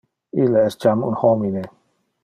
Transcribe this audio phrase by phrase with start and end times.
[0.45, 1.67] Ille es jam un homine.